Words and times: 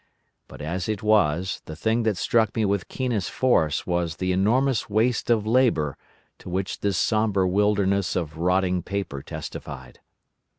But 0.47 0.63
as 0.63 0.89
it 0.89 1.03
was, 1.03 1.61
the 1.65 1.75
thing 1.75 2.01
that 2.09 2.17
struck 2.17 2.55
me 2.55 2.65
with 2.65 2.87
keenest 2.87 3.29
force 3.29 3.85
was 3.85 4.15
the 4.15 4.31
enormous 4.31 4.89
waste 4.89 5.29
of 5.29 5.45
labour 5.45 5.95
to 6.39 6.49
which 6.49 6.79
this 6.79 6.97
sombre 6.97 7.47
wilderness 7.47 8.15
of 8.15 8.39
rotting 8.39 8.81
paper 8.81 9.21
testified. 9.21 9.99